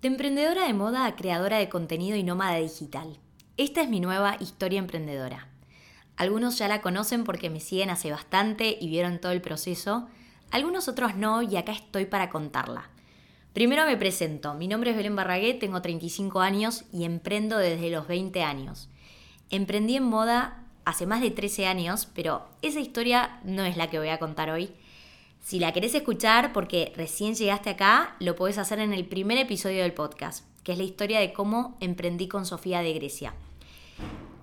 [0.00, 3.18] De emprendedora de moda a creadora de contenido y nómada digital.
[3.58, 5.48] Esta es mi nueva historia emprendedora.
[6.16, 10.08] Algunos ya la conocen porque me siguen hace bastante y vieron todo el proceso.
[10.50, 12.88] Algunos otros no y acá estoy para contarla.
[13.52, 14.54] Primero me presento.
[14.54, 18.88] Mi nombre es Belén Barragué, tengo 35 años y emprendo desde los 20 años.
[19.50, 23.98] Emprendí en moda hace más de 13 años, pero esa historia no es la que
[23.98, 24.70] voy a contar hoy.
[25.40, 29.82] Si la querés escuchar porque recién llegaste acá, lo podés hacer en el primer episodio
[29.82, 33.34] del podcast, que es la historia de cómo emprendí con Sofía de Grecia.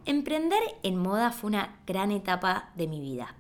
[0.06, 3.36] Emprender en moda fue una gran etapa de mi vida.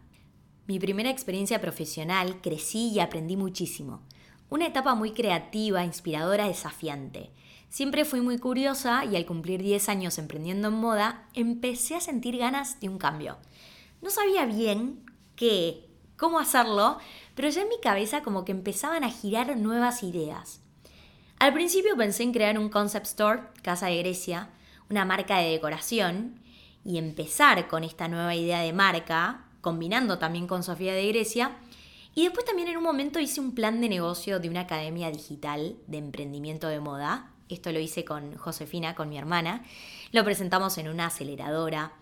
[0.67, 4.01] Mi primera experiencia profesional, crecí y aprendí muchísimo.
[4.49, 7.31] Una etapa muy creativa, inspiradora, desafiante.
[7.69, 12.37] Siempre fui muy curiosa y al cumplir 10 años emprendiendo en moda, empecé a sentir
[12.37, 13.37] ganas de un cambio.
[14.01, 15.87] No sabía bien qué,
[16.17, 16.97] cómo hacerlo,
[17.37, 20.59] pero ya en mi cabeza como que empezaban a girar nuevas ideas.
[21.37, 24.49] Al principio pensé en crear un concept store, Casa de Grecia,
[24.89, 26.41] una marca de decoración,
[26.83, 31.59] y empezar con esta nueva idea de marca, combinando también con Sofía de Grecia,
[32.15, 35.75] y después también en un momento hice un plan de negocio de una academia digital
[35.85, 37.33] de emprendimiento de moda.
[37.49, 39.63] Esto lo hice con Josefina, con mi hermana.
[40.11, 41.93] Lo presentamos en una aceleradora.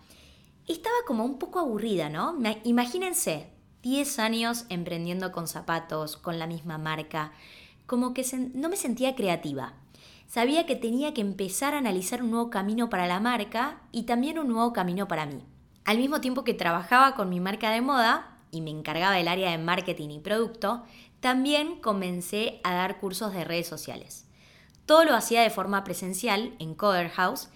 [0.66, 2.38] Estaba como un poco aburrida, ¿no?
[2.64, 3.50] Imagínense,
[3.86, 7.30] 10 años emprendiendo con zapatos, con la misma marca,
[7.86, 9.74] como que no me sentía creativa.
[10.26, 14.40] Sabía que tenía que empezar a analizar un nuevo camino para la marca y también
[14.40, 15.40] un nuevo camino para mí.
[15.84, 19.52] Al mismo tiempo que trabajaba con mi marca de moda y me encargaba del área
[19.52, 20.82] de marketing y producto,
[21.20, 24.26] también comencé a dar cursos de redes sociales.
[24.84, 27.50] Todo lo hacía de forma presencial en Coder House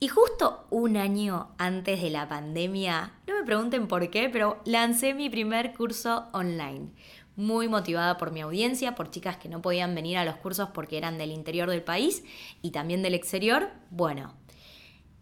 [0.00, 5.12] y justo un año antes de la pandemia, no me pregunten por qué, pero lancé
[5.12, 6.90] mi primer curso online.
[7.34, 10.98] Muy motivada por mi audiencia, por chicas que no podían venir a los cursos porque
[10.98, 12.22] eran del interior del país
[12.62, 13.70] y también del exterior.
[13.90, 14.34] Bueno,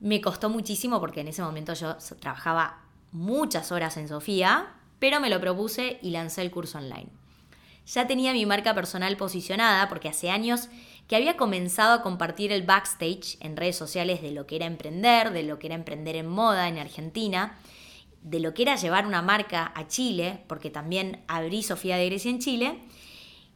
[0.00, 2.82] me costó muchísimo porque en ese momento yo trabajaba
[3.12, 7.08] muchas horas en Sofía, pero me lo propuse y lancé el curso online.
[7.86, 10.68] Ya tenía mi marca personal posicionada porque hace años
[11.08, 15.32] que había comenzado a compartir el backstage en redes sociales de lo que era emprender,
[15.32, 17.58] de lo que era emprender en moda en Argentina,
[18.22, 22.30] de lo que era llevar una marca a Chile, porque también abrí Sofía de Grecia
[22.30, 22.80] en Chile,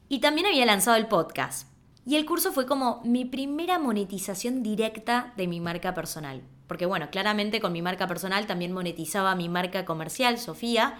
[0.08, 1.68] y también había lanzado el podcast.
[2.06, 6.42] Y el curso fue como mi primera monetización directa de mi marca personal.
[6.66, 10.98] Porque bueno, claramente con mi marca personal también monetizaba mi marca comercial, Sofía,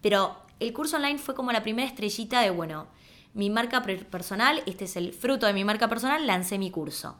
[0.00, 2.88] pero el curso online fue como la primera estrellita de, bueno,
[3.34, 7.16] mi marca personal, este es el fruto de mi marca personal, lancé mi curso.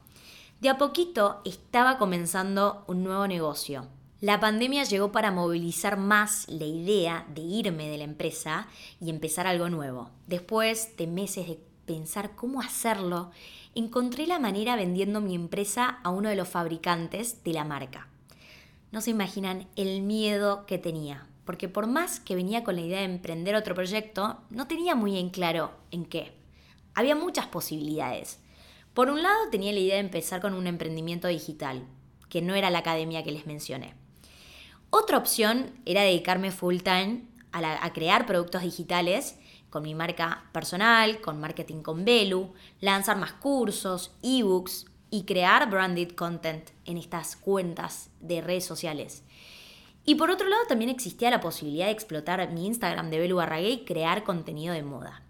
[0.61, 3.89] De a poquito estaba comenzando un nuevo negocio.
[4.21, 8.69] La pandemia llegó para movilizar más la idea de irme de la empresa
[9.01, 10.11] y empezar algo nuevo.
[10.29, 13.33] Después de meses de pensar cómo hacerlo,
[13.75, 18.07] encontré la manera vendiendo mi empresa a uno de los fabricantes de la marca.
[18.93, 22.99] No se imaginan el miedo que tenía porque por más que venía con la idea
[22.99, 26.33] de emprender otro proyecto, no tenía muy en claro en qué.
[26.95, 28.39] Había muchas posibilidades.
[28.95, 31.87] Por un lado tenía la idea de empezar con un emprendimiento digital,
[32.29, 33.95] que no era la academia que les mencioné.
[34.91, 37.23] Otra opción era dedicarme full time
[37.53, 39.37] a, crear productos digitales
[39.71, 46.13] con mi marca personal, con marketing con Belu, lanzar más cursos, ebooks y crear branded
[46.13, 49.23] content en estas cuentas de redes sociales.
[50.05, 53.71] Y por otro lado también existía la posibilidad de explotar mi Instagram de Belu Barragué
[53.71, 55.23] y crear contenido de moda.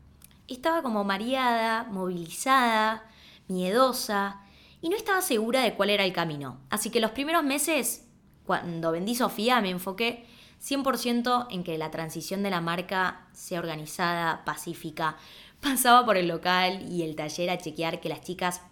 [0.48, 3.04] Estaba como mareada, movilizada,
[3.48, 4.40] miedosa
[4.80, 6.58] y no estaba segura de cuál era el camino.
[6.70, 8.08] Así que los primeros meses,
[8.44, 10.26] cuando vendí Sofía, me enfoqué
[10.62, 15.16] 100% en que la transición de la marca sea organizada, pacífica.
[15.60, 18.62] Pasaba por el local y el taller a chequear que las chicas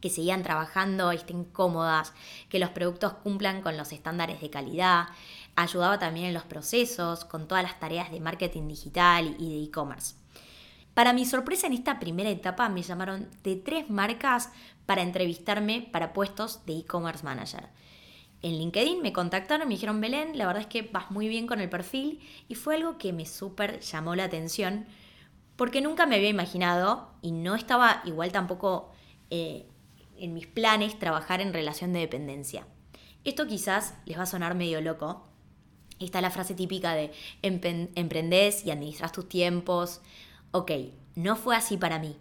[0.00, 2.12] que seguían trabajando estén cómodas,
[2.48, 5.08] que los productos cumplan con los estándares de calidad.
[5.56, 10.14] Ayudaba también en los procesos, con todas las tareas de marketing digital y de e-commerce.
[10.94, 14.50] Para mi sorpresa en esta primera etapa me llamaron de tres marcas
[14.86, 17.68] para entrevistarme para puestos de e-commerce manager.
[18.42, 21.60] En LinkedIn me contactaron, me dijeron, Belén, la verdad es que vas muy bien con
[21.60, 24.86] el perfil y fue algo que me súper llamó la atención
[25.56, 28.90] porque nunca me había imaginado y no estaba igual tampoco
[29.28, 29.66] eh,
[30.20, 32.66] en mis planes trabajar en relación de dependencia.
[33.24, 35.26] Esto quizás les va a sonar medio loco.
[35.98, 37.12] Está la frase típica de
[37.42, 40.00] emprendés y administras tus tiempos.
[40.52, 40.70] Ok,
[41.14, 42.16] no fue así para mí.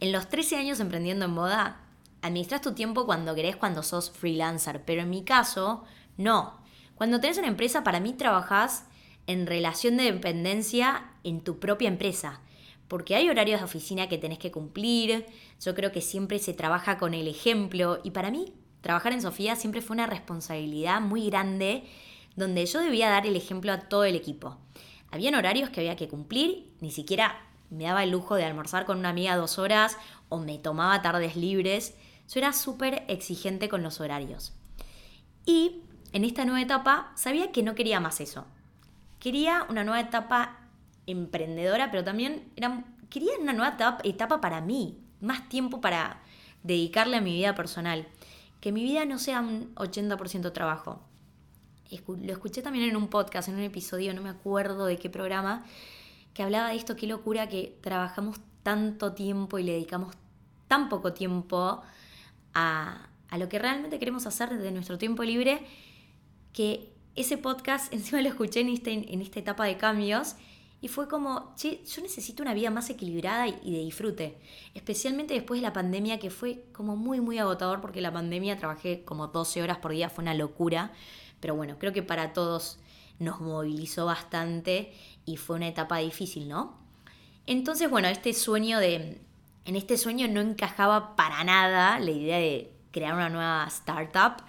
[0.00, 1.80] En los 13 años emprendiendo en moda,
[2.22, 5.84] administras tu tiempo cuando querés, cuando sos freelancer, pero en mi caso,
[6.16, 6.60] no.
[6.94, 8.86] Cuando tenés una empresa, para mí trabajás
[9.26, 12.40] en relación de dependencia en tu propia empresa
[12.92, 15.24] porque hay horarios de oficina que tenés que cumplir,
[15.58, 18.52] yo creo que siempre se trabaja con el ejemplo y para mí
[18.82, 21.84] trabajar en Sofía siempre fue una responsabilidad muy grande
[22.36, 24.58] donde yo debía dar el ejemplo a todo el equipo.
[25.10, 27.40] Habían horarios que había que cumplir, ni siquiera
[27.70, 29.96] me daba el lujo de almorzar con una amiga dos horas
[30.28, 31.94] o me tomaba tardes libres.
[32.28, 34.52] Yo era súper exigente con los horarios.
[35.46, 35.80] Y
[36.12, 38.44] en esta nueva etapa sabía que no quería más eso.
[39.18, 40.58] Quería una nueva etapa
[41.06, 46.22] emprendedora, pero también era, quería una nueva etapa, para mí, más tiempo para
[46.62, 48.06] dedicarle a mi vida personal.
[48.60, 51.02] Que mi vida no sea un 80% trabajo.
[52.06, 55.64] Lo escuché también en un podcast, en un episodio, no me acuerdo de qué programa,
[56.32, 60.14] que hablaba de esto, qué locura que trabajamos tanto tiempo y le dedicamos
[60.68, 61.82] tan poco tiempo
[62.54, 65.66] a, a lo que realmente queremos hacer desde nuestro tiempo libre,
[66.52, 70.36] que ese podcast encima lo escuché en, este, en esta etapa de cambios
[70.82, 74.36] y fue como, che, yo necesito una vida más equilibrada y de disfrute.
[74.74, 79.04] Especialmente después de la pandemia, que fue como muy, muy agotador, porque la pandemia trabajé
[79.04, 80.92] como 12 horas por día, fue una locura.
[81.38, 82.80] Pero bueno, creo que para todos
[83.20, 84.92] nos movilizó bastante
[85.24, 86.76] y fue una etapa difícil, ¿no?
[87.46, 89.20] Entonces, bueno, este sueño de.
[89.64, 94.42] En este sueño no encajaba para nada la idea de crear una nueva startup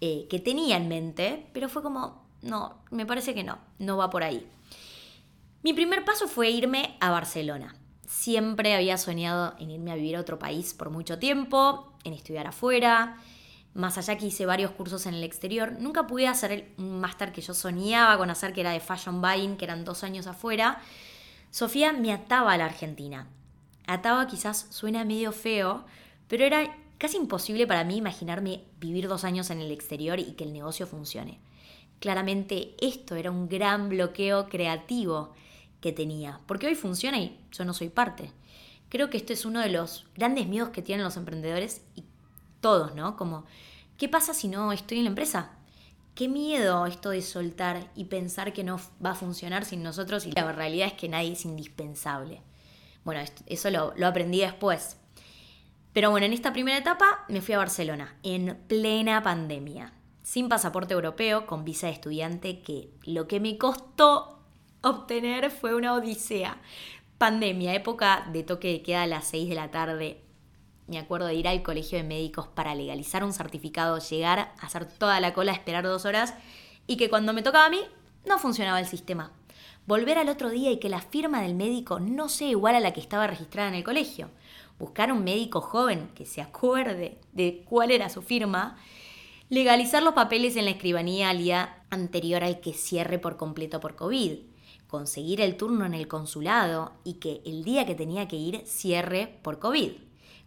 [0.00, 4.08] eh, que tenía en mente, pero fue como, no, me parece que no, no va
[4.08, 4.46] por ahí.
[5.66, 7.74] Mi primer paso fue irme a Barcelona.
[8.06, 12.46] Siempre había soñado en irme a vivir a otro país por mucho tiempo, en estudiar
[12.46, 13.16] afuera.
[13.74, 17.40] Más allá que hice varios cursos en el exterior, nunca pude hacer un máster que
[17.40, 20.80] yo soñaba con hacer, que era de Fashion Buying, que eran dos años afuera.
[21.50, 23.26] Sofía me ataba a la Argentina.
[23.88, 25.84] Ataba quizás suena medio feo,
[26.28, 30.44] pero era casi imposible para mí imaginarme vivir dos años en el exterior y que
[30.44, 31.40] el negocio funcione.
[31.98, 35.34] Claramente esto era un gran bloqueo creativo
[35.92, 38.32] tenía, porque hoy funciona y yo no soy parte.
[38.88, 42.04] Creo que esto es uno de los grandes miedos que tienen los emprendedores y
[42.60, 43.16] todos, ¿no?
[43.16, 43.44] Como,
[43.96, 45.50] ¿qué pasa si no estoy en la empresa?
[46.14, 50.32] Qué miedo esto de soltar y pensar que no va a funcionar sin nosotros y
[50.32, 52.40] la realidad es que nadie es indispensable.
[53.04, 54.96] Bueno, eso lo aprendí después.
[55.96, 60.92] Pero bueno, en esta primera etapa me fui a Barcelona, en plena pandemia, sin pasaporte
[60.92, 64.35] europeo, con visa de estudiante, que lo que me costó
[64.86, 66.58] obtener fue una odisea.
[67.18, 70.20] Pandemia, época de toque de queda a las 6 de la tarde.
[70.86, 75.18] Me acuerdo de ir al colegio de médicos para legalizar un certificado, llegar, hacer toda
[75.20, 76.34] la cola, esperar dos horas
[76.86, 77.80] y que cuando me tocaba a mí
[78.26, 79.32] no funcionaba el sistema.
[79.86, 82.92] Volver al otro día y que la firma del médico no sea igual a la
[82.92, 84.30] que estaba registrada en el colegio.
[84.78, 88.76] Buscar un médico joven que se acuerde de cuál era su firma.
[89.48, 93.96] Legalizar los papeles en la escribanía al día anterior al que cierre por completo por
[93.96, 94.55] COVID
[94.86, 99.38] conseguir el turno en el consulado y que el día que tenía que ir cierre
[99.42, 99.92] por COVID.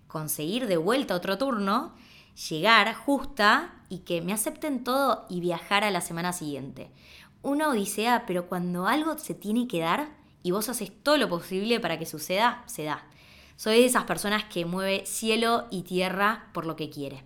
[0.07, 1.93] Conseguir de vuelta otro turno,
[2.49, 6.89] llegar justa y que me acepten todo y viajar a la semana siguiente.
[7.41, 10.09] Una odisea, pero cuando algo se tiene que dar
[10.41, 13.05] y vos haces todo lo posible para que suceda, se da.
[13.55, 17.23] Soy de esas personas que mueve cielo y tierra por lo que quiere.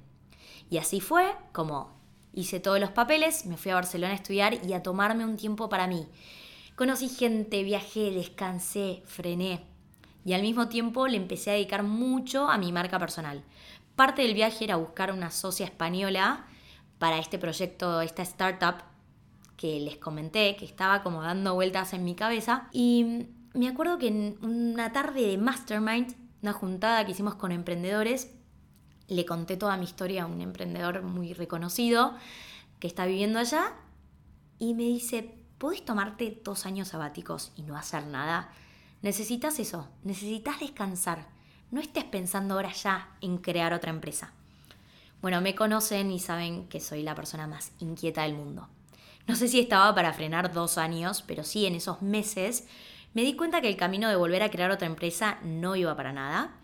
[0.69, 1.93] Y así fue como
[2.33, 5.69] hice todos los papeles, me fui a Barcelona a estudiar y a tomarme un tiempo
[5.69, 6.07] para mí
[6.75, 9.63] Conocí gente, viajé, descansé, frené.
[10.25, 13.43] Y al mismo tiempo le empecé a dedicar mucho a mi marca personal.
[13.95, 16.47] Parte del viaje era buscar una socia española
[16.97, 18.77] para este proyecto, esta startup
[19.55, 22.69] que les comenté, que estaba como dando vueltas en mi cabeza.
[22.71, 28.33] Y me acuerdo que en una tarde de mastermind, una juntada que hicimos con emprendedores,
[29.07, 32.15] le conté toda mi historia a un emprendedor muy reconocido
[32.79, 33.73] que está viviendo allá
[34.57, 38.49] y me dice, ¿Podés tomarte dos años sabáticos y no hacer nada?
[39.01, 41.25] Necesitas eso, necesitas descansar.
[41.71, 44.33] No estés pensando ahora ya en crear otra empresa.
[45.21, 48.67] Bueno, me conocen y saben que soy la persona más inquieta del mundo.
[49.25, 52.67] No sé si estaba para frenar dos años, pero sí en esos meses
[53.13, 56.11] me di cuenta que el camino de volver a crear otra empresa no iba para
[56.11, 56.57] nada.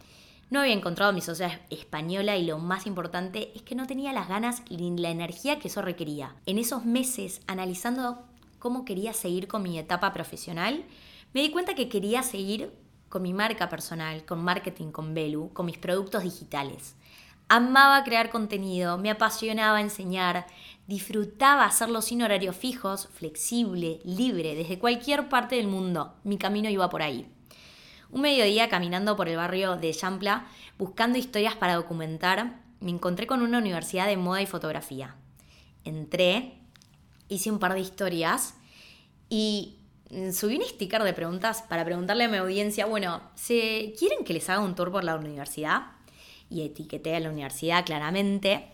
[0.50, 4.28] No había encontrado mi socia española y lo más importante es que no tenía las
[4.28, 6.36] ganas ni la energía que eso requería.
[6.46, 8.26] En esos meses, analizando
[8.60, 10.86] cómo quería seguir con mi etapa profesional,
[11.34, 12.72] me di cuenta que quería seguir
[13.10, 16.96] con mi marca personal, con marketing, con Belu, con mis productos digitales.
[17.48, 20.46] Amaba crear contenido, me apasionaba enseñar,
[20.86, 26.14] disfrutaba hacerlo sin horarios fijos, flexible, libre, desde cualquier parte del mundo.
[26.24, 27.28] Mi camino iba por ahí.
[28.12, 30.46] Un mediodía caminando por el barrio de Champla,
[30.78, 35.16] buscando historias para documentar, me encontré con una universidad de moda y fotografía.
[35.84, 36.59] Entré
[37.30, 38.56] hice un par de historias
[39.30, 39.78] y
[40.34, 44.50] subí un sticker de preguntas para preguntarle a mi audiencia, bueno, ¿se ¿quieren que les
[44.50, 45.84] haga un tour por la universidad?
[46.50, 48.68] Y etiqueté a la universidad claramente.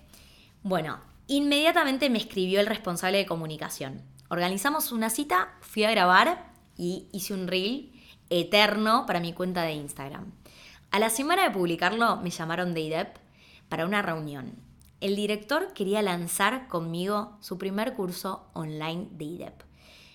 [0.64, 4.02] Bueno, inmediatamente me escribió el responsable de comunicación.
[4.30, 7.92] Organizamos una cita, fui a grabar y hice un reel
[8.30, 10.32] eterno para mi cuenta de Instagram.
[10.92, 13.18] A la semana de publicarlo me llamaron de IDEP
[13.68, 14.65] para una reunión.
[15.02, 19.64] El director quería lanzar conmigo su primer curso online de IDEP.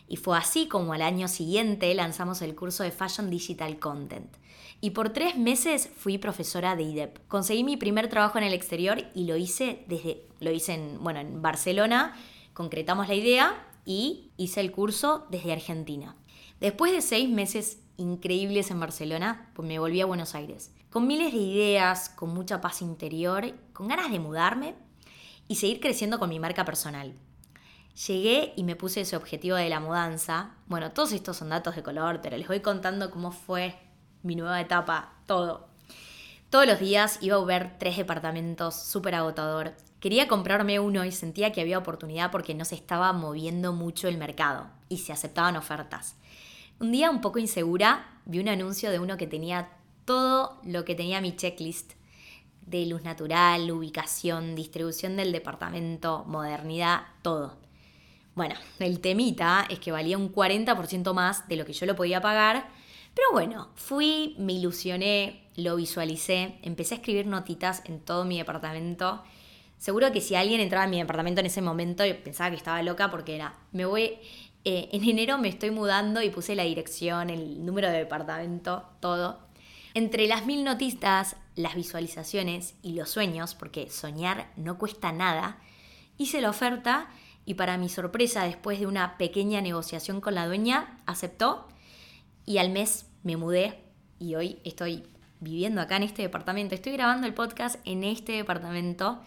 [0.08, 4.36] Y fue así como al año siguiente lanzamos el curso de Fashion Digital Content.
[4.80, 7.18] Y por tres meses fui profesora de IDEP.
[7.28, 11.20] Conseguí mi primer trabajo en el exterior y lo hice desde, lo hice en, bueno,
[11.20, 12.16] en Barcelona,
[12.54, 16.16] concretamos la idea y hice el curso desde Argentina.
[16.58, 21.32] Después de seis meses increíbles en Barcelona, pues me volví a Buenos Aires, con miles
[21.32, 24.74] de ideas, con mucha paz interior, con ganas de mudarme
[25.46, 27.14] y seguir creciendo con mi marca personal.
[28.06, 30.52] Llegué y me puse ese objetivo de la mudanza.
[30.66, 33.76] Bueno, todos estos son datos de color, pero les voy contando cómo fue
[34.22, 35.68] mi nueva etapa, todo.
[36.50, 39.74] Todos los días iba a ver tres departamentos, súper agotador.
[40.00, 44.18] Quería comprarme uno y sentía que había oportunidad porque no se estaba moviendo mucho el
[44.18, 46.16] mercado y se aceptaban ofertas.
[46.80, 49.68] Un día un poco insegura vi un anuncio de uno que tenía
[50.06, 51.92] todo lo que tenía mi checklist
[52.62, 57.58] de luz natural, ubicación, distribución del departamento, modernidad, todo.
[58.34, 62.22] Bueno, el temita es que valía un 40% más de lo que yo lo podía
[62.22, 62.70] pagar,
[63.12, 69.22] pero bueno, fui, me ilusioné, lo visualicé, empecé a escribir notitas en todo mi departamento.
[69.76, 73.10] Seguro que si alguien entraba en mi departamento en ese momento pensaba que estaba loca
[73.10, 74.18] porque era, me voy,
[74.64, 79.38] eh, en enero me estoy mudando y puse la dirección, el número de departamento, todo.
[79.94, 85.58] Entre las mil notistas, las visualizaciones y los sueños, porque soñar no cuesta nada,
[86.18, 87.08] hice la oferta
[87.46, 91.66] y para mi sorpresa, después de una pequeña negociación con la dueña, aceptó
[92.44, 93.78] y al mes me mudé
[94.18, 95.04] y hoy estoy
[95.40, 96.74] viviendo acá en este departamento.
[96.74, 99.20] Estoy grabando el podcast en este departamento,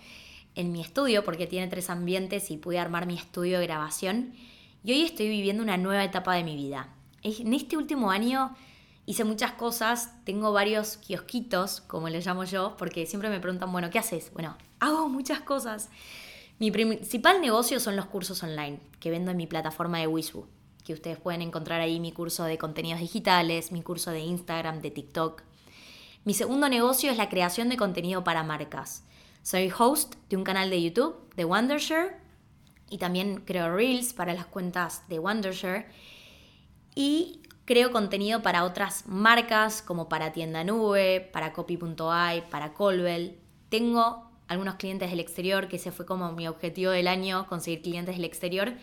[0.55, 4.33] en mi estudio, porque tiene tres ambientes y pude armar mi estudio de grabación
[4.83, 6.89] y hoy estoy viviendo una nueva etapa de mi vida.
[7.21, 8.55] En este último año
[9.05, 13.89] hice muchas cosas, tengo varios kiosquitos, como le llamo yo, porque siempre me preguntan, bueno,
[13.89, 14.31] ¿qué haces?
[14.33, 15.89] Bueno, hago muchas cosas.
[16.59, 20.45] Mi principal negocio son los cursos online que vendo en mi plataforma de Wisbu,
[20.83, 24.91] que ustedes pueden encontrar ahí mi curso de contenidos digitales, mi curso de Instagram, de
[24.91, 25.43] TikTok.
[26.25, 29.05] Mi segundo negocio es la creación de contenido para marcas.
[29.43, 32.22] Soy host de un canal de YouTube de Wondershare
[32.89, 35.87] y también creo reels para las cuentas de Wondershare
[36.95, 43.39] y creo contenido para otras marcas como para Tienda Nube, para Copy.ai, para Colwell.
[43.69, 48.15] Tengo algunos clientes del exterior, que ese fue como mi objetivo del año, conseguir clientes
[48.15, 48.73] del exterior,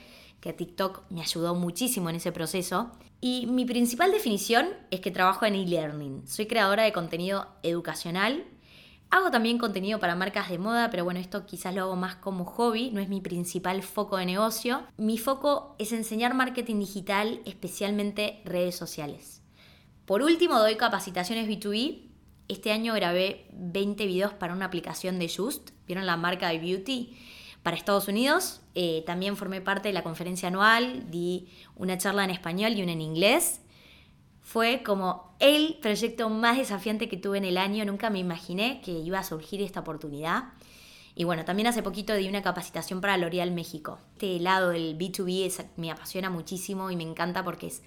[0.40, 2.90] que TikTok me ayudó muchísimo en ese proceso.
[3.21, 6.26] Y mi principal definición es que trabajo en e-learning.
[6.26, 8.45] Soy creadora de contenido educacional
[9.12, 12.45] Hago también contenido para marcas de moda, pero bueno, esto quizás lo hago más como
[12.45, 14.85] hobby, no es mi principal foco de negocio.
[14.99, 19.43] Mi foco es enseñar marketing digital, especialmente redes sociales.
[20.05, 22.02] Por último, doy capacitaciones B2B.
[22.47, 27.17] Este año grabé 20 videos para una aplicación de Just, ¿vieron la marca de Beauty?
[27.64, 28.61] Para Estados Unidos.
[28.76, 32.93] Eh, también formé parte de la conferencia anual, di una charla en español y una
[32.93, 33.61] en inglés
[34.43, 37.85] fue como el proyecto más desafiante que tuve en el año.
[37.85, 40.53] Nunca me imaginé que iba a surgir esta oportunidad.
[41.15, 43.99] Y bueno, también hace poquito di una capacitación para L'Oreal México.
[44.13, 47.83] Este lado del B2B me apasiona muchísimo y me encanta porque es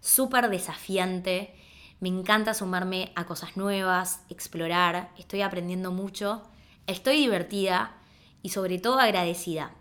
[0.00, 1.54] súper desafiante.
[2.00, 5.10] Me encanta sumarme a cosas nuevas, explorar.
[5.18, 6.42] Estoy aprendiendo mucho.
[6.86, 7.96] Estoy divertida
[8.42, 9.74] y sobre todo agradecida.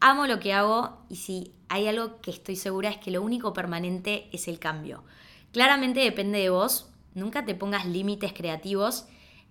[0.00, 3.52] Amo lo que hago y si hay algo que estoy segura es que lo único
[3.52, 5.02] permanente es el cambio.
[5.54, 9.06] Claramente depende de vos, nunca te pongas límites creativos,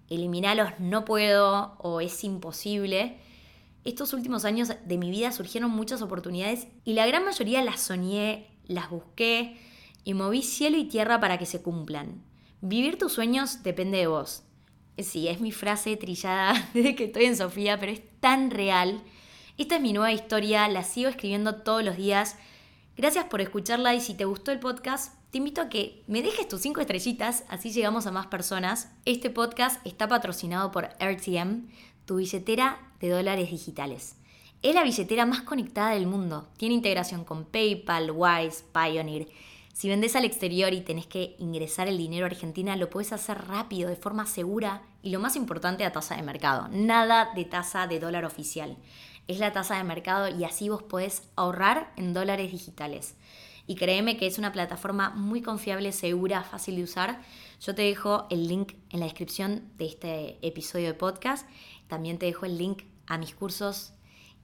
[0.09, 3.19] eliminalos no puedo o es imposible.
[3.85, 8.49] Estos últimos años de mi vida surgieron muchas oportunidades y la gran mayoría las soñé,
[8.65, 9.57] las busqué
[10.03, 12.21] y moví cielo y tierra para que se cumplan.
[12.59, 14.43] Vivir tus sueños depende de vos.
[14.97, 19.01] Sí, es mi frase trillada desde que estoy en Sofía, pero es tan real.
[19.57, 22.35] Esta es mi nueva historia, la sigo escribiendo todos los días.
[22.97, 26.47] Gracias por escucharla y si te gustó el podcast, te invito a que me dejes
[26.47, 28.91] tus cinco estrellitas, así llegamos a más personas.
[29.03, 31.69] Este podcast está patrocinado por RTM,
[32.05, 34.15] tu billetera de dólares digitales.
[34.61, 36.47] Es la billetera más conectada del mundo.
[36.57, 39.27] Tiene integración con PayPal, Wise, Pioneer.
[39.73, 43.47] Si vendes al exterior y tenés que ingresar el dinero a Argentina, lo puedes hacer
[43.47, 46.67] rápido, de forma segura y lo más importante, a tasa de mercado.
[46.69, 48.77] Nada de tasa de dólar oficial.
[49.27, 53.15] Es la tasa de mercado y así vos podés ahorrar en dólares digitales.
[53.65, 57.21] Y créeme que es una plataforma muy confiable, segura, fácil de usar.
[57.61, 61.47] Yo te dejo el link en la descripción de este episodio de podcast.
[61.87, 63.93] También te dejo el link a mis cursos,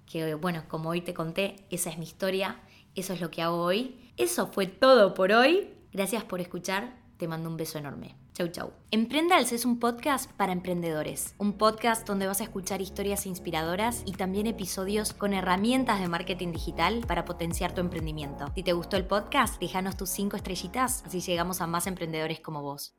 [0.05, 2.59] que bueno, como hoy te conté, esa es mi historia,
[2.95, 4.11] eso es lo que hago hoy.
[4.17, 5.69] Eso fue todo por hoy.
[5.91, 8.18] Gracias por escuchar, te mando un beso enorme.
[8.39, 8.71] Chau, chau.
[8.91, 11.35] Emprendals es un podcast para emprendedores.
[11.39, 16.53] Un podcast donde vas a escuchar historias inspiradoras y también episodios con herramientas de marketing
[16.53, 18.49] digital para potenciar tu emprendimiento.
[18.55, 22.61] Si te gustó el podcast, déjanos tus 5 estrellitas, así llegamos a más emprendedores como
[22.61, 22.95] vos.